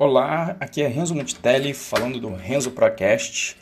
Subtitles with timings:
[0.00, 3.56] Olá, aqui é Renzo Mutelli falando do Renzo Procast.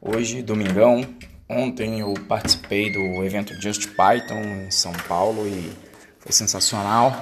[0.00, 1.04] Hoje, domingão,
[1.48, 5.72] ontem eu participei do evento Just Python em São Paulo e
[6.20, 7.12] foi sensacional.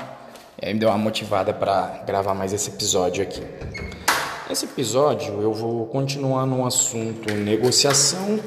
[0.60, 3.40] E aí me deu uma motivada para gravar mais esse episódio aqui.
[4.46, 8.38] Nesse episódio eu vou continuar no assunto negociação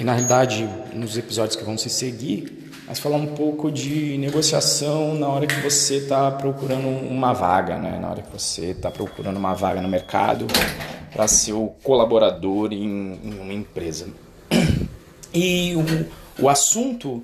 [0.00, 5.14] e na realidade nos episódios que vão se seguir mas falar um pouco de negociação
[5.14, 7.98] na hora que você está procurando uma vaga, né?
[7.98, 10.46] na hora que você está procurando uma vaga no mercado
[11.12, 14.08] para ser o colaborador em, em, uma empresa.
[15.32, 17.22] E o, o assunto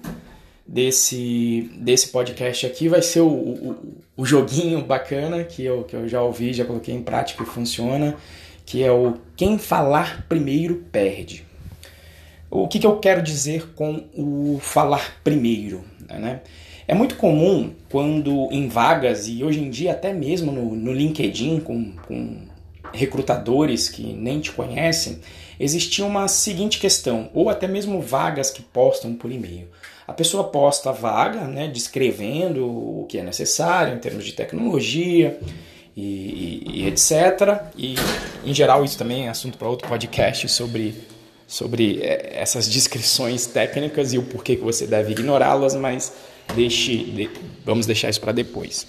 [0.66, 6.08] desse, desse podcast aqui vai ser o, o, o, joguinho bacana que eu, que eu
[6.08, 8.16] já ouvi, já coloquei em prática e funciona,
[8.64, 11.49] que é o quem falar primeiro perde.
[12.50, 15.84] O que, que eu quero dizer com o falar primeiro?
[16.08, 16.41] Né?
[16.88, 21.60] É muito comum quando em vagas, e hoje em dia até mesmo no, no LinkedIn,
[21.60, 22.38] com, com
[22.92, 25.20] recrutadores que nem te conhecem,
[25.60, 29.69] existia uma seguinte questão, ou até mesmo vagas que postam por e-mail.
[30.08, 35.38] A pessoa posta a vaga, né, descrevendo o que é necessário em termos de tecnologia
[35.97, 37.62] e, e, e etc.
[37.77, 37.94] E,
[38.44, 40.97] em geral, isso também é assunto para outro podcast sobre
[41.51, 46.12] sobre é, essas descrições técnicas e o porquê que você deve ignorá-las, mas
[46.55, 47.29] deixe,
[47.65, 48.87] vamos deixar isso para depois.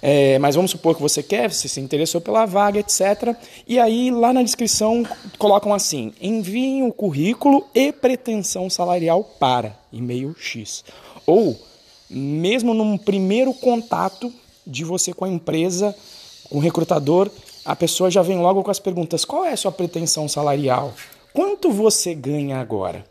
[0.00, 3.36] É, mas vamos supor que você quer, você se interessou pela vaga, etc.
[3.68, 5.04] E aí lá na descrição
[5.36, 10.82] colocam assim: enviem o currículo e pretensão salarial para e-mail X.
[11.26, 11.54] Ou
[12.08, 14.32] mesmo num primeiro contato
[14.66, 15.94] de você com a empresa,
[16.48, 17.30] com o recrutador,
[17.62, 20.94] a pessoa já vem logo com as perguntas: qual é a sua pretensão salarial?
[21.32, 23.04] Quanto você ganha agora?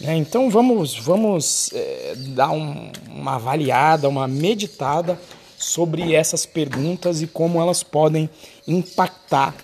[0.00, 0.16] Né?
[0.16, 5.20] Então vamos, vamos é, dar um, uma avaliada, uma meditada
[5.58, 8.30] sobre essas perguntas e como elas podem
[8.66, 9.54] impactar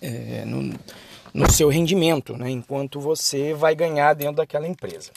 [0.00, 0.78] é, no,
[1.32, 2.50] no, seu rendimento, né?
[2.50, 5.10] enquanto você vai ganhar dentro daquela empresa.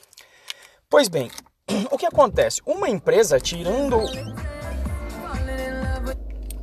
[0.90, 1.30] Pois bem,
[1.92, 2.62] o que acontece?
[2.66, 3.98] Uma empresa tirando.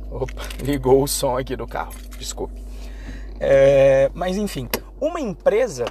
[0.09, 2.59] Opa, ligou o som aqui do carro, desculpe.
[3.39, 4.67] É, mas enfim,
[4.99, 5.85] uma empresa,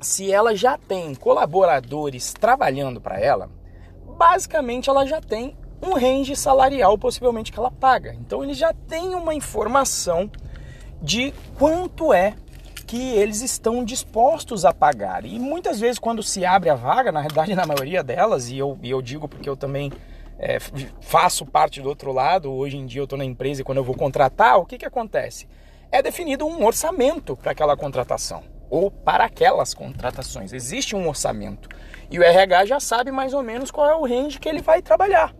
[0.00, 3.50] se ela já tem colaboradores trabalhando para ela,
[4.16, 8.14] basicamente ela já tem um range salarial possivelmente que ela paga.
[8.14, 10.30] Então ele já tem uma informação
[11.00, 12.34] de quanto é
[12.86, 15.24] que eles estão dispostos a pagar.
[15.24, 18.78] E muitas vezes quando se abre a vaga, na verdade na maioria delas, e eu,
[18.82, 19.92] e eu digo porque eu também
[20.38, 20.58] é,
[21.00, 23.84] faço parte do outro lado, hoje em dia eu estou na empresa e quando eu
[23.84, 25.46] vou contratar, o que, que acontece?
[25.90, 30.52] É definido um orçamento para aquela contratação ou para aquelas contratações.
[30.52, 31.68] Existe um orçamento
[32.10, 34.82] e o RH já sabe mais ou menos qual é o range que ele vai
[34.82, 35.34] trabalhar.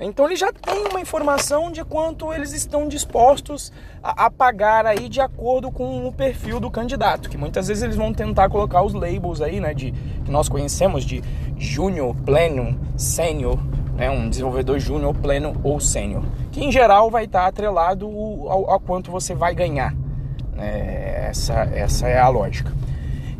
[0.00, 3.72] Então ele já tem uma informação de quanto eles estão dispostos
[4.02, 7.94] a, a, pagar aí de acordo com o perfil do candidato, que muitas vezes eles
[7.94, 9.92] vão tentar colocar os labels aí, né, de
[10.24, 11.22] que nós conhecemos de
[11.56, 13.58] júnior, pleno, sênior,
[13.94, 18.80] né, um desenvolvedor júnior, pleno ou sênior, que em geral vai estar atrelado ao, ao
[18.80, 19.94] quanto você vai ganhar.
[20.52, 22.70] Né, essa, essa é a lógica.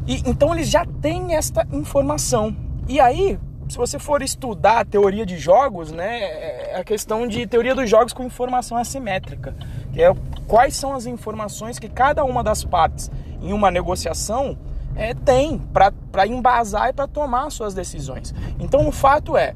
[0.07, 2.57] E então eles já têm esta informação.
[2.89, 7.47] E aí, se você for estudar a teoria de jogos, né, é a questão de
[7.47, 9.55] teoria dos jogos com informação assimétrica,
[9.93, 10.13] que é
[10.49, 14.57] quais são as informações que cada uma das partes em uma negociação
[14.97, 18.35] é, tem para embasar e para tomar suas decisões.
[18.59, 19.55] Então o fato é,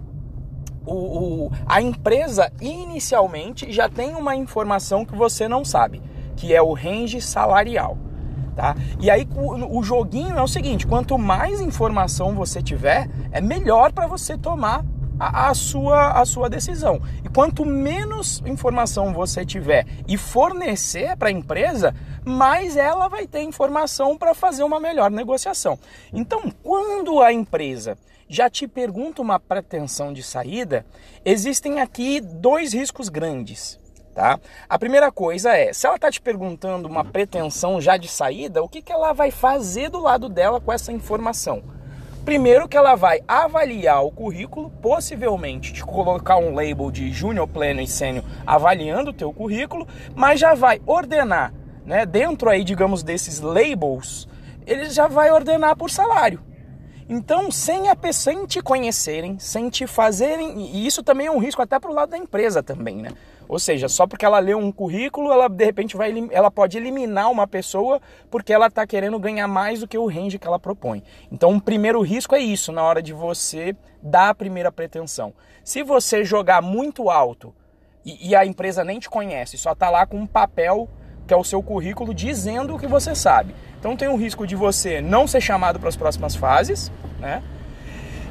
[0.87, 6.01] o, o, a empresa inicialmente já tem uma informação que você não sabe,
[6.37, 7.99] que é o range salarial.
[8.55, 8.75] Tá?
[8.99, 13.93] E aí o, o joguinho é o seguinte: quanto mais informação você tiver, é melhor
[13.93, 14.83] para você tomar
[15.19, 17.01] a, a, sua, a sua decisão.
[17.25, 23.43] E quanto menos informação você tiver e fornecer para a empresa, mais ela vai ter
[23.43, 25.79] informação para fazer uma melhor negociação.
[26.13, 27.99] Então, quando a empresa
[28.29, 30.85] já te pergunta uma pretensão de saída,
[31.25, 33.79] existem aqui dois riscos grandes.
[34.15, 34.41] Tá?
[34.67, 38.69] A primeira coisa é, se ela está te perguntando uma pretensão já de saída, o
[38.69, 41.63] que, que ela vai fazer do lado dela com essa informação?
[42.25, 47.81] Primeiro que ela vai avaliar o currículo, possivelmente te colocar um label de júnior, pleno
[47.81, 51.53] e sênior avaliando o teu currículo, mas já vai ordenar,
[51.85, 54.27] né, dentro aí, digamos, desses labels,
[54.67, 56.41] ele já vai ordenar por salário.
[57.09, 61.39] Então, sem a pessoa sem te conhecerem, sem te fazerem, e isso também é um
[61.39, 63.11] risco até para o lado da empresa também, né?
[63.49, 67.31] Ou seja, só porque ela leu um currículo, ela de repente vai, ela pode eliminar
[67.31, 71.03] uma pessoa porque ela está querendo ganhar mais do que o range que ela propõe.
[71.31, 75.33] Então, o primeiro risco é isso na hora de você dar a primeira pretensão.
[75.63, 77.55] Se você jogar muito alto
[78.05, 80.89] e, e a empresa nem te conhece, só está lá com um papel
[81.27, 83.55] que é o seu currículo dizendo o que você sabe.
[83.79, 86.91] Então tem o risco de você não ser chamado para as próximas fases,
[87.21, 87.43] né?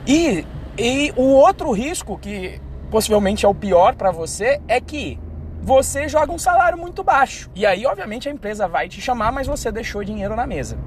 [0.08, 0.46] E,
[0.78, 2.60] e o outro risco, que
[2.92, 5.20] possivelmente é o pior para você, é que
[5.62, 7.50] você joga um salário muito baixo.
[7.56, 10.78] E aí, obviamente, a empresa vai te chamar, mas você deixou dinheiro na mesa.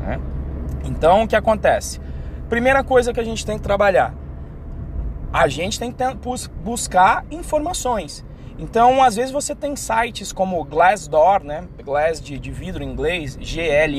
[0.00, 0.20] Né?
[0.84, 2.00] Então, o que acontece?
[2.48, 4.14] Primeira coisa que a gente tem que trabalhar:
[5.32, 6.04] a gente tem que
[6.62, 8.24] buscar informações.
[8.58, 11.62] Então, às vezes você tem sites como Glassdoor, né?
[11.84, 13.94] Glass de, de vidro em inglês, G-L-A-S-S-D-O-O-R,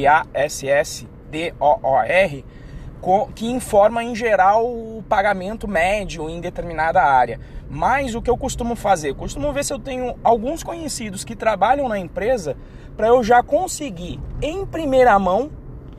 [3.33, 7.39] que informa em geral o pagamento médio em determinada área.
[7.69, 9.15] Mas o que eu costumo fazer?
[9.15, 12.57] Costumo ver se eu tenho alguns conhecidos que trabalham na empresa
[12.97, 15.49] para eu já conseguir em primeira mão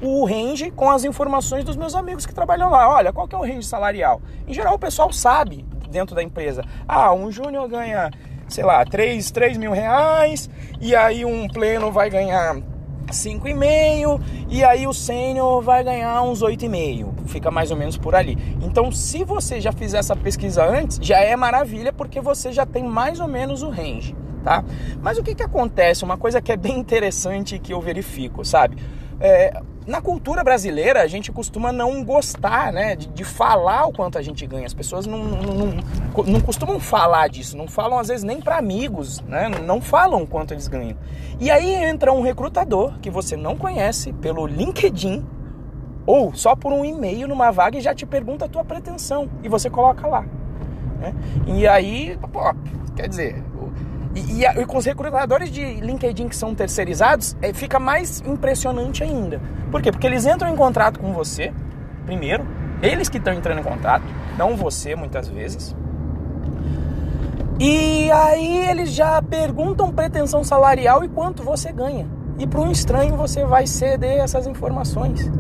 [0.02, 2.90] o range com as informações dos meus amigos que trabalham lá.
[2.90, 4.20] Olha, qual que é o range salarial?
[4.46, 6.64] Em geral o pessoal sabe dentro da empresa.
[6.86, 8.10] Ah, um júnior ganha
[8.50, 10.50] sei lá, 3, 3 mil reais,
[10.80, 12.56] e aí um pleno vai ganhar
[13.10, 17.26] 5,5 e aí o sênior vai ganhar uns 8,5.
[17.26, 18.36] Fica mais ou menos por ali.
[18.62, 22.84] Então, se você já fizer essa pesquisa antes, já é maravilha porque você já tem
[22.84, 24.14] mais ou menos o range,
[24.44, 24.64] tá?
[25.00, 26.04] Mas o que que acontece?
[26.04, 28.76] Uma coisa que é bem interessante que eu verifico, sabe?
[29.20, 34.18] É, na cultura brasileira, a gente costuma não gostar né, de, de, falar o quanto
[34.18, 34.66] a gente ganha.
[34.66, 38.58] As pessoas não, não, não, não costumam falar disso, não falam às vezes nem para
[38.58, 40.96] amigos, né, não falam o quanto eles ganham.
[41.38, 45.24] E aí entra um recrutador que você não conhece pelo LinkedIn
[46.06, 49.48] ou só por um e-mail numa vaga e já te pergunta a tua pretensão e
[49.48, 50.24] você coloca lá.
[50.98, 51.14] Né?
[51.46, 52.54] E aí, pô,
[52.94, 53.42] quer dizer,
[54.14, 59.04] e, e, e, com os recrutadores de LinkedIn que são terceirizados, é, fica mais impressionante
[59.04, 59.40] ainda.
[59.70, 59.92] Por quê?
[59.92, 61.52] Porque eles entram em contrato com você,
[62.04, 62.46] primeiro,
[62.82, 64.04] eles que estão entrando em contato,
[64.36, 65.76] não você muitas vezes.
[67.58, 72.06] E aí eles já perguntam pretensão salarial e quanto você ganha.
[72.38, 75.30] E para um estranho você vai ceder essas informações.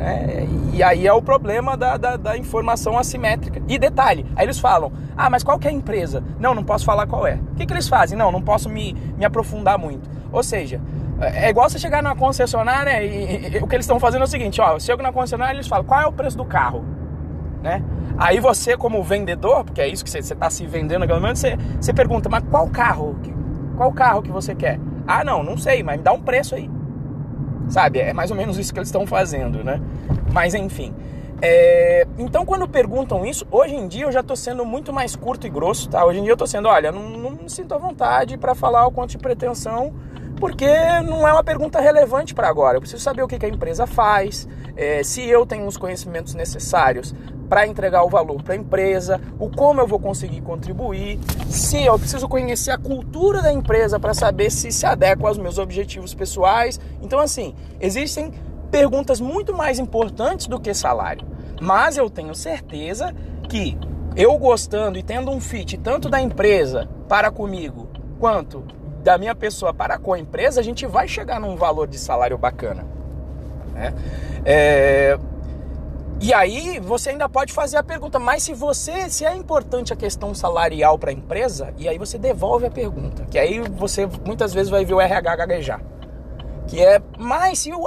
[0.00, 3.60] É, e aí é o problema da, da, da, informação assimétrica.
[3.68, 6.24] E detalhe, aí eles falam, ah, mas qual que é a empresa?
[6.38, 7.34] Não, não posso falar qual é.
[7.52, 8.16] O que, que eles fazem?
[8.16, 10.08] Não, não posso me, me aprofundar muito.
[10.32, 10.80] Ou seja,
[11.20, 14.22] é, é igual você chegar numa concessionária e, e, e o que eles estão fazendo
[14.22, 16.36] é o seguinte, ó, eu chego na concessionária e eles falam, qual é o preço
[16.38, 16.82] do carro?
[17.62, 17.82] Né?
[18.16, 21.58] Aí você, como vendedor, porque é isso que você está se vendendo naquele momento, você,
[21.78, 23.16] você pergunta, mas qual carro?
[23.76, 24.80] Qual carro que você quer?
[25.06, 26.70] Ah, não, não sei, mas me dá um preço aí.
[27.70, 28.00] Sabe?
[28.00, 29.80] É mais ou menos isso que eles estão fazendo, né?
[30.32, 30.94] Mas enfim.
[31.42, 32.06] É...
[32.18, 35.50] Então, quando perguntam isso, hoje em dia eu já estou sendo muito mais curto e
[35.50, 36.04] grosso, tá?
[36.04, 38.86] Hoje em dia eu estou sendo, olha, não, não me sinto à vontade para falar
[38.86, 39.94] o quanto de pretensão,
[40.40, 40.66] porque
[41.04, 42.78] não é uma pergunta relevante para agora.
[42.78, 46.34] Eu preciso saber o que, que a empresa faz, é, se eu tenho os conhecimentos
[46.34, 47.14] necessários
[47.48, 51.98] para entregar o valor para a empresa, o como eu vou conseguir contribuir, se eu
[51.98, 56.80] preciso conhecer a cultura da empresa para saber se se adequa aos meus objetivos pessoais.
[57.02, 58.32] Então, assim, existem
[58.70, 61.26] perguntas muito mais importantes do que salário.
[61.60, 63.14] Mas eu tenho certeza
[63.48, 63.76] que
[64.16, 67.88] eu gostando e tendo um fit tanto da empresa para comigo
[68.18, 68.64] quanto
[69.02, 72.36] da minha pessoa para com a empresa, a gente vai chegar num valor de salário
[72.36, 72.86] bacana.
[73.72, 73.94] Né?
[74.44, 75.18] É,
[76.20, 79.96] e aí você ainda pode fazer a pergunta, mas se você, se é importante a
[79.96, 84.52] questão salarial para a empresa, e aí você devolve a pergunta, que aí você muitas
[84.52, 85.80] vezes vai ver o RH gaguejar.
[86.66, 87.86] Que é, mas se o,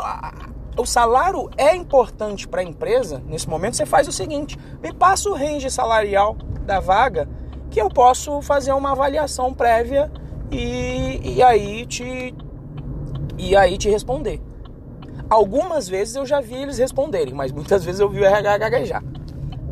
[0.76, 5.30] o salário é importante para a empresa, nesse momento você faz o seguinte, me passa
[5.30, 7.30] o range salarial da vaga,
[7.70, 10.12] que eu posso fazer uma avaliação prévia
[10.54, 12.34] e, e aí te
[13.38, 14.42] e aí te responder.
[15.30, 19.04] Algumas vezes eu já vi eles responderem, mas muitas vezes eu vi o RH gaguejar.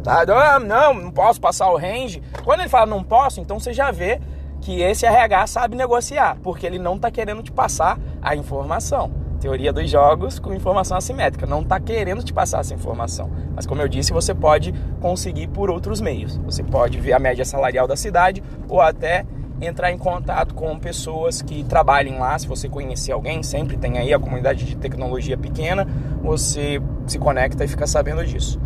[0.04, 0.24] Tá?
[0.28, 2.22] Ah, não, não posso passar o range.
[2.44, 4.20] Quando ele fala não posso, então você já vê
[4.60, 9.12] que esse RH sabe negociar, porque ele não está querendo te passar a informação.
[9.40, 11.48] Teoria dos jogos com informação assimétrica.
[11.48, 13.32] Não está querendo te passar essa informação.
[13.56, 14.72] Mas como eu disse, você pode
[15.02, 16.38] conseguir por outros meios.
[16.38, 19.26] Você pode ver a média salarial da cidade ou até
[19.62, 22.38] entrar em contato com pessoas que trabalhem lá.
[22.38, 25.88] Se você conhecer alguém, sempre tem aí a comunidade de tecnologia pequena,
[26.22, 28.60] você se conecta e fica sabendo disso.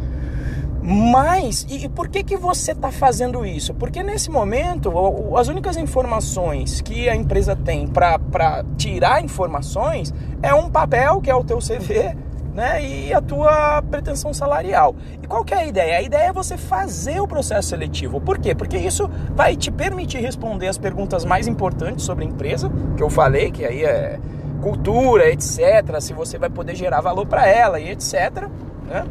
[0.88, 3.74] Mas, e, por que, que você está fazendo isso?
[3.74, 4.94] Porque nesse momento,
[5.36, 11.34] as únicas informações que a empresa tem para tirar informações é um papel, que é
[11.34, 12.16] o teu CV,
[12.56, 12.82] né?
[12.84, 14.96] E a tua pretensão salarial.
[15.22, 15.98] E qual que é a ideia?
[15.98, 18.22] A ideia é você fazer o processo seletivo.
[18.22, 18.56] Por quê?
[18.56, 23.10] Porque isso vai te permitir responder as perguntas mais importantes sobre a empresa, que eu
[23.10, 24.18] falei, que aí é
[24.62, 26.00] cultura, etc.
[26.00, 28.48] Se você vai poder gerar valor para ela e etc.
[28.88, 29.04] Né?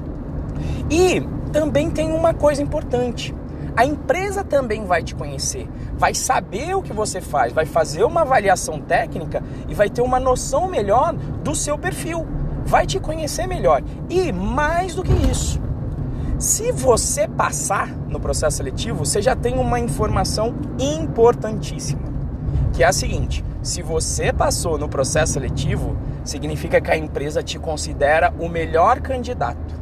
[0.90, 1.20] E
[1.52, 3.34] também tem uma coisa importante.
[3.76, 8.20] A empresa também vai te conhecer, vai saber o que você faz, vai fazer uma
[8.20, 12.24] avaliação técnica e vai ter uma noção melhor do seu perfil,
[12.64, 13.82] vai te conhecer melhor.
[14.08, 15.60] E mais do que isso,
[16.38, 22.02] se você passar no processo seletivo, você já tem uma informação importantíssima,
[22.72, 27.58] que é a seguinte: se você passou no processo seletivo, significa que a empresa te
[27.58, 29.74] considera o melhor candidato.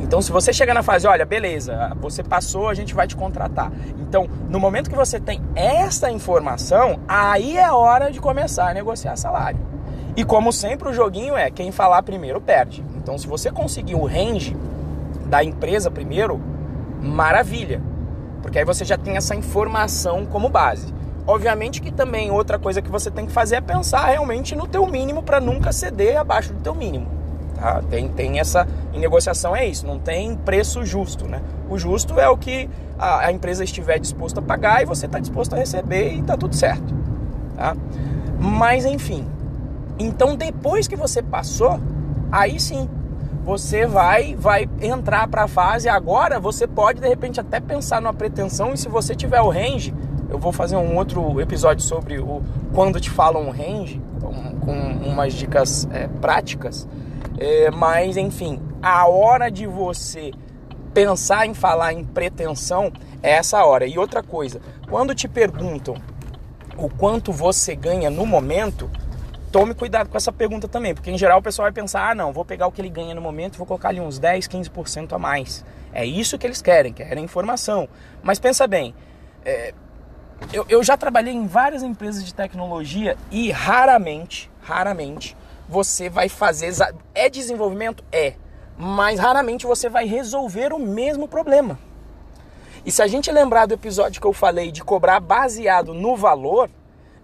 [0.00, 3.72] Então, se você chegar na fase, olha, beleza, você passou, a gente vai te contratar.
[3.98, 9.16] Então, no momento que você tem essa informação, aí é hora de começar a negociar
[9.16, 9.75] salário.
[10.16, 12.82] E como sempre, o joguinho é quem falar primeiro perde.
[12.96, 14.56] Então, se você conseguir o range
[15.26, 16.40] da empresa primeiro,
[17.02, 17.82] maravilha.
[18.40, 20.94] Porque aí você já tem essa informação como base.
[21.26, 24.86] Obviamente que também outra coisa que você tem que fazer é pensar realmente no teu
[24.86, 27.08] mínimo para nunca ceder abaixo do teu mínimo.
[27.56, 27.82] Tá?
[27.90, 28.66] Tem, tem essa.
[28.94, 31.26] Em negociação é isso, não tem preço justo.
[31.26, 31.42] Né?
[31.68, 35.18] O justo é o que a, a empresa estiver disposta a pagar e você está
[35.18, 36.94] disposto a receber e está tudo certo.
[37.56, 37.76] Tá?
[38.38, 39.26] Mas enfim.
[39.98, 41.80] Então depois que você passou,
[42.30, 42.88] aí sim
[43.44, 45.88] você vai vai entrar para a fase.
[45.88, 48.72] Agora você pode de repente até pensar numa pretensão.
[48.72, 49.94] E se você tiver o range
[50.28, 52.42] eu vou fazer um outro episódio sobre o
[52.74, 54.72] quando te falam range com, com
[55.08, 56.86] umas dicas é, práticas.
[57.38, 60.32] É, mas enfim, a hora de você
[60.92, 63.86] pensar em falar em pretensão é essa hora.
[63.86, 65.94] E outra coisa, quando te perguntam
[66.76, 68.90] o quanto você ganha no momento,
[69.52, 72.32] tome cuidado com essa pergunta também, porque em geral o pessoal vai pensar: ah, não,
[72.32, 75.18] vou pegar o que ele ganha no momento vou colocar ali uns 10, 15% a
[75.18, 75.64] mais.
[75.92, 77.88] É isso que eles querem, querem informação.
[78.22, 78.94] Mas pensa bem,
[79.44, 79.72] é,
[80.52, 85.36] eu, eu já trabalhei em várias empresas de tecnologia e raramente, raramente,
[85.68, 86.72] você vai fazer.
[87.14, 88.04] É desenvolvimento?
[88.12, 88.34] É.
[88.76, 91.78] Mas raramente você vai resolver o mesmo problema.
[92.84, 96.70] E se a gente lembrar do episódio que eu falei de cobrar baseado no valor,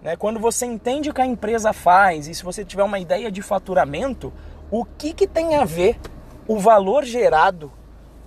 [0.03, 3.31] né, quando você entende o que a empresa faz e se você tiver uma ideia
[3.31, 4.33] de faturamento,
[4.69, 5.97] o que, que tem a ver
[6.45, 7.71] o valor gerado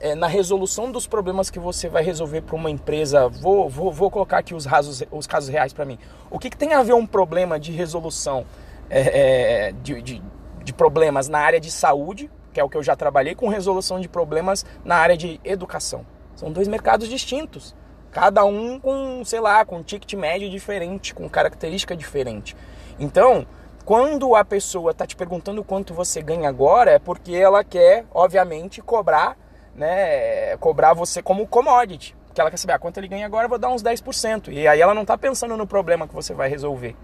[0.01, 3.29] é, na resolução dos problemas que você vai resolver para uma empresa?
[3.29, 5.99] Vou, vou, vou colocar aqui os, rasos, os casos reais para mim.
[6.31, 8.47] O que, que tem a ver um problema de resolução
[8.89, 10.23] é, é, de, de,
[10.65, 14.01] de problemas na área de saúde, que é o que eu já trabalhei, com resolução
[14.01, 16.07] de problemas na área de educação.
[16.37, 17.75] São dois mercados distintos.
[18.17, 22.57] Cada um com, sei lá, com um ticket médio diferente, com característica diferente.
[22.99, 23.47] Então,
[23.85, 28.81] quando a pessoa está te perguntando quanto você ganha agora, é porque ela quer, obviamente,
[28.81, 29.37] cobrar,
[29.75, 32.17] né, cobrar você como commodity.
[32.25, 34.51] Porque ela quer saber ah, quanto ele ganha agora, eu vou dar uns 10%.
[34.51, 36.97] E aí ela não está pensando no problema que você vai resolver.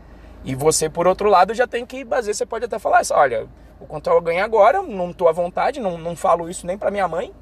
[0.43, 3.47] E você, por outro lado, já tem que, vezes, você pode até falar isso, olha,
[3.79, 6.91] o quanto eu ganho agora, não estou à vontade, não, não falo isso nem para
[6.91, 7.35] minha mãe,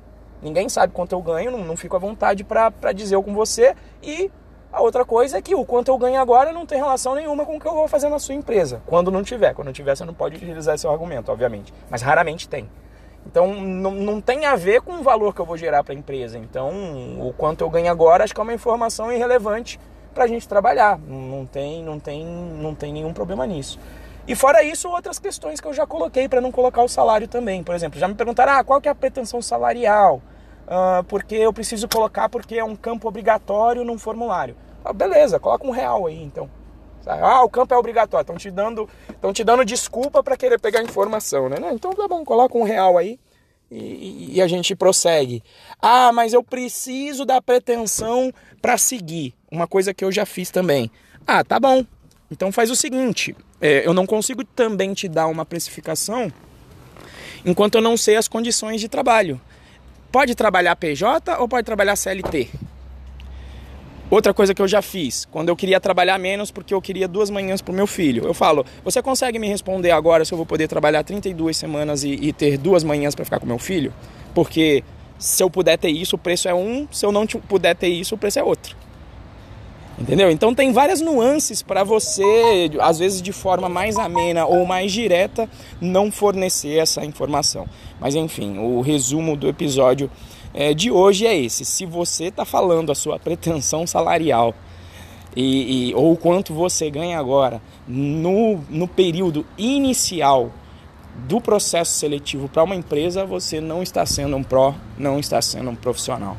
[0.43, 3.75] ninguém sabe quanto eu ganho, não, não fico à vontade para dizer eu com você.
[4.03, 4.31] E
[4.73, 7.57] a outra coisa é que o quanto eu ganho agora não tem relação nenhuma com
[7.57, 8.81] o que eu vou fazer na sua empresa.
[8.87, 9.53] Quando não tiver.
[9.55, 11.73] Quando tiver, você não pode utilizar esse argumento, obviamente.
[11.91, 12.69] Mas raramente tem.
[13.27, 15.97] Então não, não tem a ver com o valor que eu vou gerar para a
[15.97, 16.39] empresa.
[16.39, 16.71] Então
[17.19, 19.79] o quanto eu ganho agora acho que é uma informação irrelevante
[20.15, 20.99] para a gente trabalhar.
[20.99, 23.79] Não tem, não, tem, não tem nenhum problema nisso.
[24.27, 27.65] E fora isso, outras questões que eu já coloquei para não colocar o salário também.
[27.65, 30.23] Por exemplo, já me perguntaram ah, qual que é a pretensão salarial?
[30.71, 34.55] Uh, porque eu preciso colocar porque é um campo obrigatório num formulário.
[34.85, 36.49] Ah, beleza, coloca um real aí então.
[37.07, 38.23] Ah, o campo é obrigatório.
[38.23, 41.57] Estão te dando, estão te dando desculpa para querer pegar informação, né?
[41.73, 43.19] Então tá bom, coloca um real aí
[43.69, 45.43] e, e a gente prossegue.
[45.83, 49.35] Ah, mas eu preciso da pretensão para seguir.
[49.51, 50.89] Uma coisa que eu já fiz também.
[51.27, 51.85] Ah, tá bom.
[52.31, 56.33] Então faz o seguinte: é, eu não consigo também te dar uma precificação
[57.45, 59.41] enquanto eu não sei as condições de trabalho.
[60.13, 62.49] Pode trabalhar PJ ou pode trabalhar CLT?
[64.11, 67.31] Outra coisa que eu já fiz, quando eu queria trabalhar menos porque eu queria duas
[67.31, 70.45] manhãs para o meu filho, eu falo: você consegue me responder agora se eu vou
[70.45, 73.95] poder trabalhar 32 semanas e, e ter duas manhãs para ficar com meu filho?
[74.35, 74.83] Porque
[75.17, 78.17] se eu puder ter isso, o preço é um, se eu não puder ter isso,
[78.17, 78.77] o preço é outro.
[80.01, 80.31] Entendeu?
[80.31, 85.47] Então tem várias nuances para você, às vezes de forma mais amena ou mais direta,
[85.79, 87.67] não fornecer essa informação.
[88.01, 90.11] Mas enfim, o resumo do episódio
[90.55, 91.67] é, de hoje é esse.
[91.67, 94.55] Se você está falando a sua pretensão salarial
[95.37, 100.51] e, e, ou quanto você ganha agora no, no período inicial
[101.29, 105.69] do processo seletivo para uma empresa, você não está sendo um pró, não está sendo
[105.69, 106.39] um profissional.